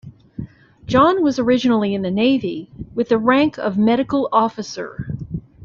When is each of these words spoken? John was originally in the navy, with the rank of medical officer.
John 0.87 1.21
was 1.21 1.37
originally 1.37 1.93
in 1.93 2.01
the 2.01 2.09
navy, 2.09 2.71
with 2.95 3.09
the 3.09 3.19
rank 3.19 3.59
of 3.59 3.77
medical 3.77 4.29
officer. 4.31 5.15